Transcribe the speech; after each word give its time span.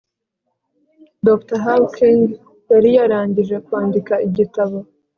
Dr 1.25 1.59
Hawking 1.65 2.21
yari 2.71 2.89
yarangije 2.97 3.55
kwandika 3.65 4.13
igitabo 4.27 4.77